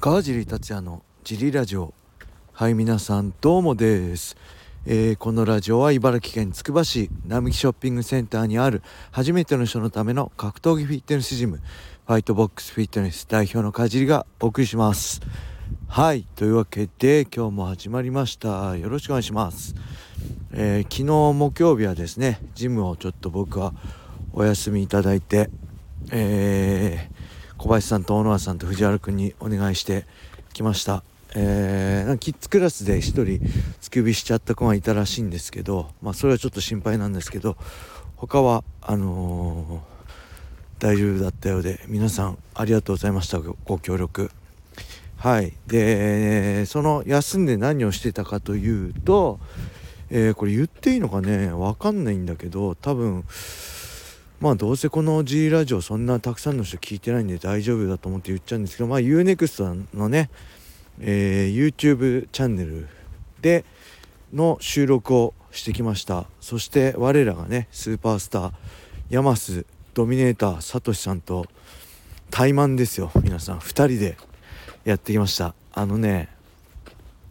[0.00, 1.92] 川尻達也のジリラジオ。
[2.54, 4.34] はい皆さんどうもです、
[4.86, 15.20] えー、このラジオは茨城県つくば市並木ショッピングセンターにある初めての人のための格闘技フィットネスジムファイトボックスフィットネス代表の川尻がお送りします。
[15.86, 18.78] はいというわけで今日も始まりました。
[18.78, 19.74] よろしくお願いします、
[20.52, 23.74] えー、昨日木曜日はですねジムをちょっと僕は
[24.32, 25.50] お休みいただいて
[26.10, 27.09] えー
[27.60, 30.06] 小林さんと小野さんと藤原君にお願いして
[30.54, 31.02] きました。
[31.34, 33.22] えー、キッズクラスで1人
[33.82, 37.58] 突き指しちゃった子がいたらしいんですけど、まあ、それはちょっと心配なんですけど
[38.16, 43.40] 他はあのー、大丈夫だったようで皆さんありがとうございました。
[43.40, 44.30] ご協力。
[45.18, 45.52] はい。
[45.66, 49.38] でその休んで何をしてたかというと、
[50.08, 51.48] えー、これ言っていいのかね？
[51.48, 53.26] 分かんないんだけど多分
[54.40, 60.30] まあどうせこの G ラジオそんなたくさんの人聞いてないんで大丈夫だと思って言っちゃうんですけどまあ UNEXT のね、
[60.98, 62.88] えー、YouTube チャンネル
[63.42, 63.66] で
[64.32, 66.24] の収録をしてきました。
[66.40, 68.52] そして我らがねスーパースター
[69.10, 71.44] ヤマスドミネーターサトシさんと
[72.30, 73.58] 対マンですよ皆さん。
[73.58, 74.16] 2人で
[74.84, 75.54] やってきました。
[75.74, 76.30] あのね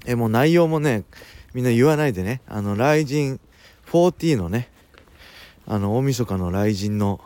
[0.05, 1.05] えもう内容もね
[1.55, 2.42] みんな言わないでね。
[2.48, 3.39] あのライジン
[3.88, 4.70] 40のね
[5.72, 7.22] あの大晦日の雷神の、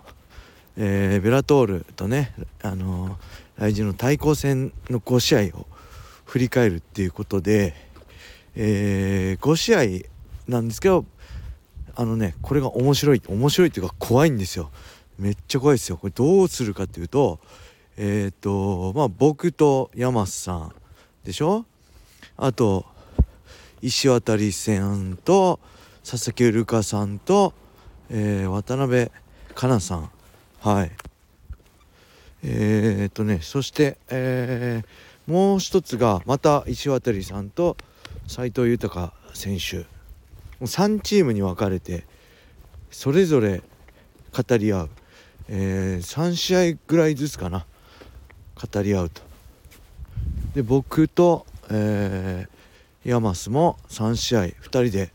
[0.75, 3.17] えー、ベラトールとねあの
[3.55, 5.65] 雷神の対抗戦の5試合を
[6.25, 7.73] 振り返るっていうことで、
[8.57, 10.09] えー、5試合
[10.51, 11.05] なんですけど
[11.95, 14.71] あのねこれが面白い面白いっていうか怖いんですよ。
[15.17, 15.95] めっちゃ怖いですよ。
[15.95, 17.39] これどうするかっていうと
[17.95, 20.75] えっ、ー、とまあ僕と山さん
[21.23, 21.65] でしょ？
[22.35, 22.85] あと
[23.81, 25.61] 石渡さんと
[26.03, 27.53] 佐々木瑠香さんと
[28.09, 29.11] えー、渡辺香
[29.55, 30.09] 奈さん。
[30.59, 30.91] はい。
[32.43, 37.77] えー、っとねそして、えー、もう一つがまた石渡さんと
[38.27, 39.77] 斎藤豊選手。
[39.77, 39.83] も
[40.61, 42.05] う3チームに分かれて
[42.91, 43.61] それぞれ
[44.31, 44.89] 語り合う、
[45.49, 47.65] えー、3試合ぐらいずつかな。
[48.55, 49.21] 語り合うと。
[50.53, 55.11] で僕と、えー、ヤマスも3試合2人で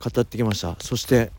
[0.00, 0.76] 語ってきました。
[0.80, 1.30] そして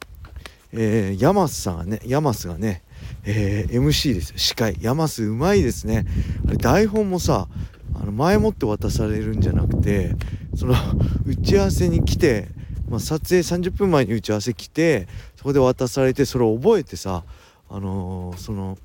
[0.74, 2.84] えー、ヤマスさんがねヤマスがね、
[3.26, 4.78] えー、MC です司会。
[4.82, 6.06] ヤマスうまいですね。
[6.48, 7.48] あれ台本もさ
[7.96, 10.16] あの前もって渡されるんじゃなくて
[10.56, 10.76] その
[11.26, 12.50] 打ち合わせに来て、
[12.90, 15.08] まあ、撮影30分前に打ち合わせ来て
[15.38, 17.24] そこで渡されてそれを覚えてさ
[17.70, 18.78] あのー、その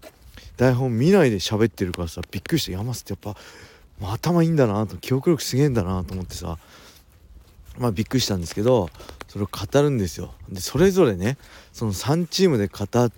[0.56, 3.40] 台本見ないで喋ってるからさびっくりしてヤマスってやっぱ、
[4.00, 6.58] まあ、頭いいんだなと記憶力すげえんだなと思ってさ
[7.78, 8.90] まあびっくりしたんですけど
[9.28, 10.34] それを語るんですよ。
[10.48, 11.36] でそれぞれね
[11.72, 13.12] その3チームで語っ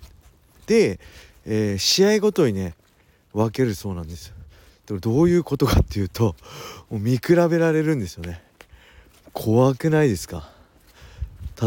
[0.65, 0.99] て、
[1.45, 2.75] えー、試合ごとにね
[3.33, 4.27] 分けるそうなんです。
[4.27, 4.35] よ
[4.87, 6.35] でどういうことかっていうと
[6.89, 8.43] もう見比べられるんですよね。
[9.31, 10.49] 怖くないですか？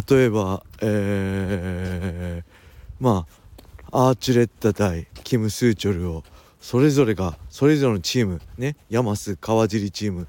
[0.08, 2.52] 例えばえー、
[3.00, 3.26] ま
[3.90, 6.24] あアーチュレッタ対キム・スーチョルを
[6.60, 10.26] それぞれがそれぞれのチームね山須川尻チーム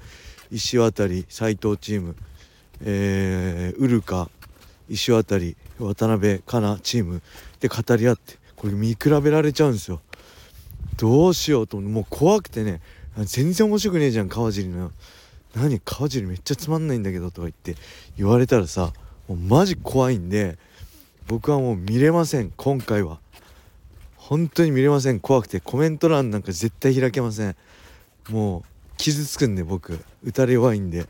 [0.50, 2.14] 石渡斎藤チーム
[2.82, 4.28] えー、ウルカ
[4.88, 5.38] 石渡
[5.78, 7.22] 渡辺香奈チーム
[7.60, 10.00] で語り合ってこれ見比べられちゃうんですよ。
[10.96, 12.80] どうしようともう怖くてね
[13.24, 14.92] 全然面白くねえじゃん川尻の。
[15.54, 17.76] 何川尻めっちゃつまんないんだけどとか言って
[18.18, 18.92] 言われたらさ
[19.26, 20.58] もうマジ怖いんで
[21.26, 23.18] 僕はもう見れません今回は。
[24.16, 27.56] 本当に見れません怖くてコメント欄なんか絶対開けません。
[28.28, 28.62] もう
[28.96, 31.06] 傷つくんで僕打たれ弱いんで。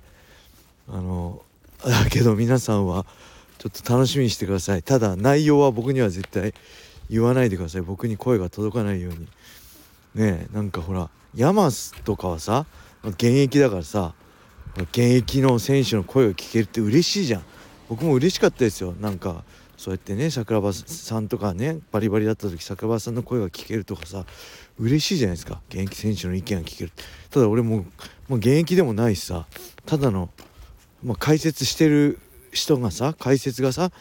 [0.89, 1.43] あの
[1.91, 3.07] だけど皆さんは
[3.59, 4.83] ちょっと楽しみにしてください。
[4.83, 6.53] ただ内容は僕には絶対
[7.09, 7.83] 言わないでください。
[7.83, 9.21] 僕に声が届かないように。
[10.15, 12.67] ねえなんかほらヤマスとかはさ
[13.05, 14.15] 現役だからさ
[14.77, 17.43] 現役の選手の声を聞けるって嬉しいじゃん。
[17.89, 18.95] 僕も嬉しかったですよ。
[19.01, 19.45] なんか
[19.77, 24.25] そうやってね桜庭さんとかねバリバリだった時桜庭さんの声が聞けるとかさ
[24.79, 25.61] 嬉しいじゃないですか。
[25.69, 26.93] 現役選手の意見が聞ける
[27.31, 27.85] ただ俺も
[28.29, 29.47] もう現役でもないしさ
[29.85, 30.31] ただの
[31.07, 32.19] まあ、解説してる
[32.51, 33.93] 人がさ解説がさ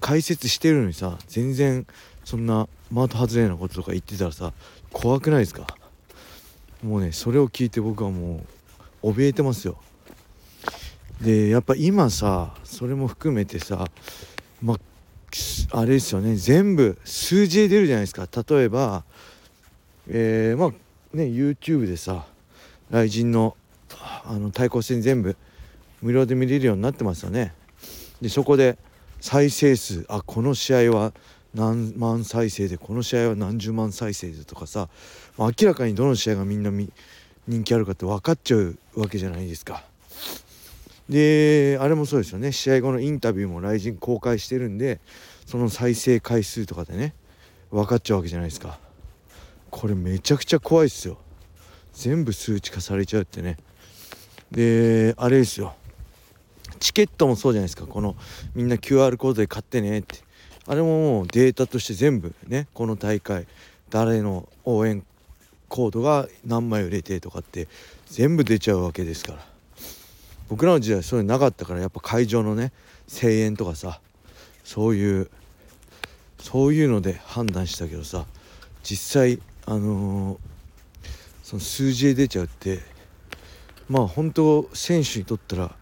[0.00, 1.86] 解説してるのにさ全然
[2.22, 4.52] そんな的外れなこととか言ってたらさ
[4.92, 5.66] 怖くないですか？
[6.82, 8.44] もうねそれを聞いて僕はも
[9.02, 9.78] う怯えてますよ。
[11.22, 13.86] でやっぱ今さそれも含めてさ
[14.62, 14.78] ま
[15.70, 18.28] あれですよね全部数字で出るじゃないですか。
[18.48, 19.04] 例えば
[20.08, 20.70] えー、まあ
[21.16, 22.26] ね YouTube でさ
[22.90, 23.56] 雷神の
[24.26, 25.36] あの対抗戦全部
[26.04, 27.54] 無料で見れるようになってますよね。
[28.20, 28.76] でそこで
[29.22, 31.14] 再生数あこの試合は
[31.54, 34.90] 何万再生でこの試合は何十万再生でとかさ、
[35.38, 36.70] まあ、明らかにどの試合がみんな
[37.48, 39.82] 人気あるかって分かっちゃうわけじゃないですか。
[41.08, 42.52] であれもそうですよね。
[42.52, 45.00] 試合後のインタビューも雷神公開してるんで
[45.46, 47.14] その再生回数とかでね
[47.70, 48.78] 分かっちゃうわけじゃないですか。
[49.70, 51.16] これめちゃくちゃ怖いっすよ。
[51.94, 53.56] 全部数値化されちゃうってね。
[54.50, 55.74] であれですよ。
[56.80, 57.86] チケットもそうじゃないですか。
[57.86, 58.16] この
[58.54, 60.18] みんな QR コードで買ってねって。
[60.66, 63.46] あれももうデータとして全部ねこの大会
[63.90, 65.04] 誰の応援
[65.68, 67.68] コードが何枚売れてとかって
[68.06, 69.54] 全部出ちゃうわけですから。
[70.48, 72.72] 僕らの時代そういうのなかったからやっぱ会場のね
[73.08, 74.00] 声援とかさ
[74.62, 75.30] そういう
[76.38, 78.26] そういうので判断したけどさ
[78.82, 80.38] 実際あのー、
[81.42, 82.80] その数字で出ちゃうって
[83.88, 85.74] まあ本当選手にとったら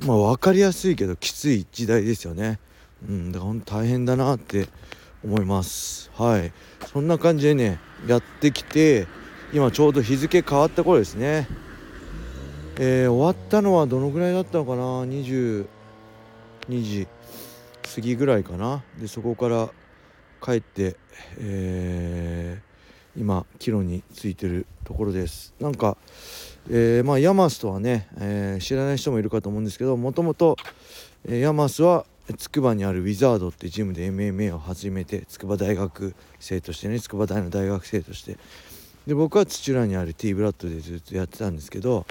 [0.00, 2.58] まあ分かりやすいけどきつい時代ですよね。
[3.08, 4.68] うん、だから本当大変だなって
[5.24, 6.10] 思います。
[6.14, 6.52] はい、
[6.92, 9.06] そんな感じでねやってきて
[9.52, 11.48] 今ちょうど日付変わった頃ですね。
[12.80, 15.66] えー、終わったのはどのぐらいだったのかな？22
[16.68, 17.08] 時
[17.94, 18.84] 過ぎぐらいかな？
[19.00, 19.68] でそこから
[20.40, 20.96] 帰って、
[21.38, 25.96] えー、今帰路についてるところですなんか、
[26.70, 30.56] えー、まあヤマスとはね、えー、知らない人もいるかと思うんですけどもともと
[31.28, 32.04] ヤマスは
[32.36, 38.36] 筑波にあるウィザードってジムで MMA を始めて筑波大学生としてね筑波大の大学生として。
[39.06, 42.04] で僕は土浦にある T ブラッドでずっとやってたんですけど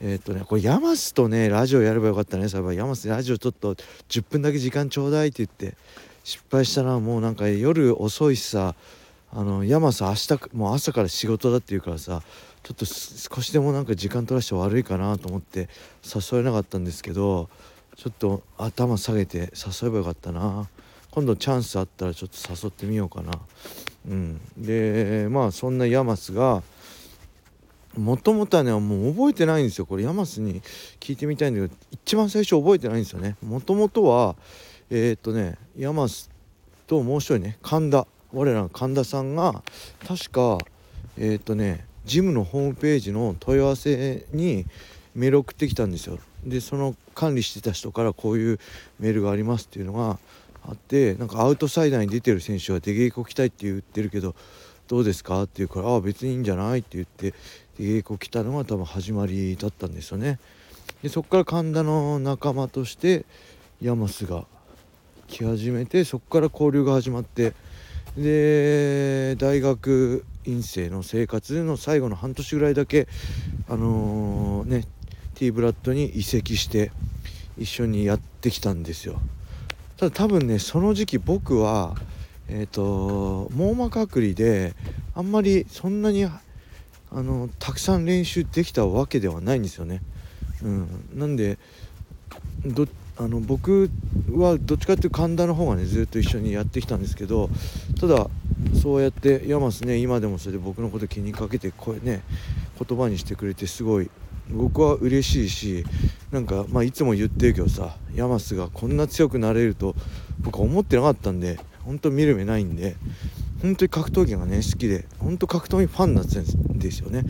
[0.00, 2.64] えー、っとねこれヤマスとねラジオやればよかったねそうい。
[2.64, 3.74] えばヤマスラジオちょっと
[4.08, 5.76] 10分だけ時間ちょうだいって言って
[6.24, 8.74] 失敗したらもうなんか夜遅いしさ
[9.32, 12.22] あのヤマス明日もう朝から仕事だって言うからさ
[12.62, 15.68] ちょっと少しでもなんか時間取らして悪いかなと思って
[16.04, 17.48] 誘えなかったんですけど
[17.96, 20.68] ちょっと頭下げて誘えばよかったな。
[21.10, 23.32] 今度チャンスあったらちょっと誘ってみようかな。
[24.08, 24.40] うん。
[24.56, 26.62] でまあそんなヤマスが
[27.96, 29.86] もともとはねもう覚えてないんですよ。
[29.86, 30.62] これヤマスに
[31.00, 33.36] 聞いてみたいんだけど一番最初覚えてないんですよね。
[33.42, 34.36] もともとは
[34.88, 36.30] えー、っとねヤマス
[36.86, 38.06] ともう一人ね神田。
[38.32, 39.64] 我らの神田さんが
[40.06, 40.58] 確か
[41.18, 44.66] えー、っとねジムのホームページの問い合わせに
[45.14, 48.58] メール送ってきたんですよでその管理してた人からこういう
[48.98, 50.18] メールがありますっていうのが
[50.66, 54.34] あってなんかアウトサイダーに出てる選手は出稽古来たいって言ってるけど
[54.88, 57.34] どうですかって言うから「ああ別にいいんじゃない?」って言って
[57.78, 60.38] 出稽古来たのが多分始まりだったんですよね。
[61.02, 63.24] でそこから神田の仲間として
[63.80, 64.44] ヤマスが
[65.28, 67.54] 来始めてそこから交流が始まって
[68.16, 73.06] で大学院生の生活の最後の半年ぐらいだけ
[73.68, 74.84] あのー、ね
[75.34, 76.90] T ブラッドに移籍して
[77.56, 79.20] 一緒にやってきたんですよ
[79.96, 81.94] ただ多分ねその時期僕は
[82.48, 84.74] えっ、ー、と網膜隔離で
[85.14, 86.40] あんまりそんなにあ
[87.12, 90.00] のたくさん練習できたわけではないんですよね。
[90.62, 91.58] うん、なんで
[92.64, 92.86] ど
[93.16, 93.90] あの僕
[94.32, 97.50] はどっちかっていうと神田の方がねずっと一緒にやってきたんですけど
[98.00, 98.28] ただ
[98.80, 102.22] そうやってヤマスね今でもそれで僕のこと気にかけて声ね
[102.78, 104.10] 言葉にしてくれてすごい
[104.50, 105.84] 僕は嬉しいし
[106.30, 109.94] なんかまあいつも言ってるけどさヤマスがこんな強くなれると
[110.40, 112.96] 僕は思ってなかったんで本当見る目ないんで
[113.62, 117.24] 本当に格闘技がね好きで本当格闘技ファンになってたんですよね。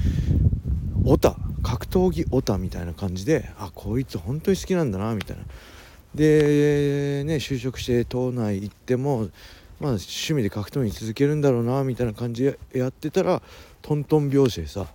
[1.05, 1.37] オタ。
[1.63, 5.43] 格闘技オタみたいな感じであこいつ本当に好きなんだなみたいな。
[6.15, 9.29] でね就職して島内行っても
[9.79, 13.41] まあ趣味で格闘技続けるんだろうなみたいな感じでやってたら
[13.81, 14.87] トントン拍子でさ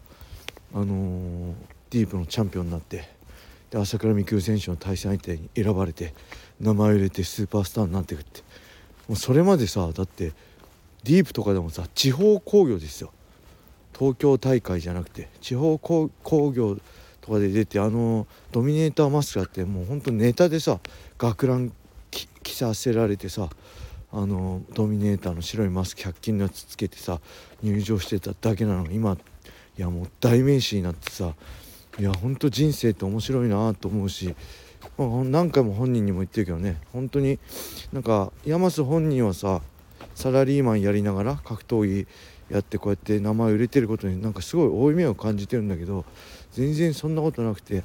[0.73, 1.53] あのー、
[1.89, 3.07] ディープのチャンピオンになって
[3.69, 6.13] で朝倉未来選手の対戦相手に選ばれて
[6.59, 8.43] 名前を入れてスーパースターになってくって。
[9.07, 10.33] もうそれまでさだって
[11.03, 13.11] ディープとかでもさ地方工業ですよ。
[13.97, 16.09] 東京大会じゃなくて地方工
[16.51, 16.77] 業
[17.21, 20.79] とかで出てあのドミネーターマスクだってもうほんとネタでさ
[21.17, 21.71] 学ラン
[22.11, 23.49] 着させられてさ
[24.11, 27.19] あのドミネーターの白いマスク100均のやつつけてさ
[27.63, 29.17] 入場してただけなの今
[29.77, 31.33] いやもう代名詞になってさ
[31.99, 34.35] いやほんと人生って面白いなと思うし、
[34.97, 37.39] 何回も本人にも言ってるけどね本当に
[37.93, 39.61] なんか山須本人はさ
[40.13, 42.07] サラリーマンやりながら格闘技
[42.55, 46.05] やってこうやって名前を売れてることになんかすごい負い目を感じてるんだけど
[46.51, 47.83] 全然そんなことなくて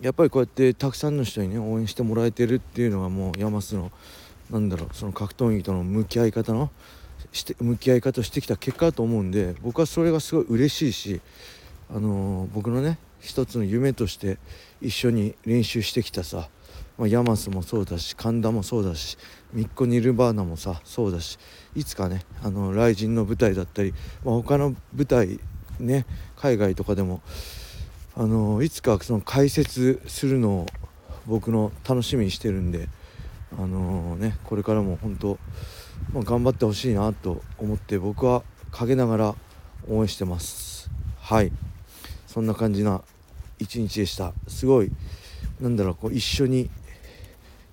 [0.00, 3.90] やっぱりこうやってたくさんの人にね応援してもらえてるっていうのがもう山須の
[4.50, 6.70] なんだろうその格闘技との向き合い方の
[7.32, 11.20] して向き合い方をしてきた結果だと思うんで僕はそれがすごい嬉しいし
[11.90, 14.38] あのー、僕のね一つの夢として
[14.80, 16.48] 一緒に練習してきたさ、
[16.98, 19.18] まあ、ヤマスもそうだし神田もそうだし
[19.52, 21.38] ミッコ・ニルバーナもさそうだし
[21.74, 23.92] いつかねあの雷神の舞台だったり、
[24.24, 25.38] まあ、他の舞台
[25.78, 27.20] ね海外とかでも
[28.16, 30.66] あのいつかその解説するのを
[31.26, 32.88] 僕の楽しみにしてるんで
[33.58, 35.38] あのねこれからも本当、
[36.12, 39.34] まあ、頑張ってほしいなと思って僕は陰ながら
[39.88, 40.90] 応援してます。
[41.20, 41.52] はい。
[42.26, 43.02] そんな感じな
[43.58, 44.32] 一日でした。
[44.48, 44.90] すごい
[45.60, 46.68] なんだろうこう一緒に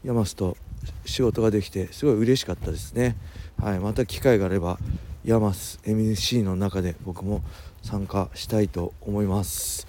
[0.03, 0.57] 山須と
[1.05, 3.15] 仕事ができてすごい嬉しかったですね。
[3.61, 4.77] はいまた機会があれば
[5.23, 7.41] ヤマス MC の中で僕も
[7.81, 9.87] 参加したいと思います。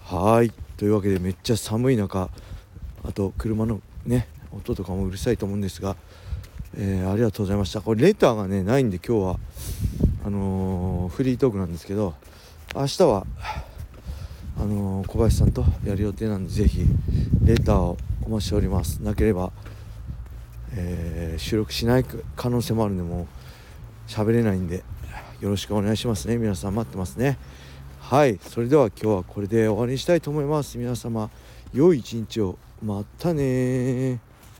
[0.00, 2.28] はいというわけでめっちゃ寒い中
[3.04, 5.96] あと車のね音とかもうるさいと思うんですが、
[6.76, 7.80] えー、ありがとうございました。
[7.80, 9.38] これレターがねないんで今日は
[10.24, 12.14] あのー、フリートークなんですけど
[12.74, 13.26] 明日は
[14.58, 16.86] あのー、小林さんとやる予定なんで是非
[17.44, 19.02] レターをお待ちしております。
[19.02, 19.52] なければ、
[20.74, 22.04] え収録しない
[22.36, 23.26] 可能性もあるんでもう
[24.10, 24.82] 喋れないんで
[25.40, 26.36] よろしくお願いしますね。
[26.36, 27.38] 皆さん待ってますね。
[28.00, 28.38] はい。
[28.42, 30.78] それでは今日はこれで終わりにしたいと思います。
[30.78, 31.30] 皆様
[31.72, 32.58] 良い一日を。
[32.82, 34.31] またね